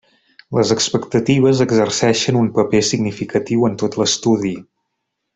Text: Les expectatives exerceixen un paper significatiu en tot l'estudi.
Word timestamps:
Les 0.57 0.69
expectatives 0.75 1.59
exerceixen 1.65 2.39
un 2.39 2.49
paper 2.55 2.81
significatiu 2.87 3.67
en 3.71 3.77
tot 3.83 3.99
l'estudi. 4.03 4.55